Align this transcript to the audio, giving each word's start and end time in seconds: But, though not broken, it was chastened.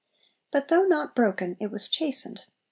But, 0.51 0.69
though 0.69 0.85
not 0.85 1.13
broken, 1.13 1.57
it 1.59 1.67
was 1.69 1.87
chastened. 1.87 2.45